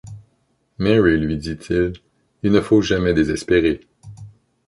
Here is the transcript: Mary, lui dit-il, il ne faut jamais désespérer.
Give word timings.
Mary, 0.79 1.17
lui 1.19 1.37
dit-il, 1.37 1.93
il 2.41 2.51
ne 2.51 2.59
faut 2.59 2.81
jamais 2.81 3.13
désespérer. 3.13 3.81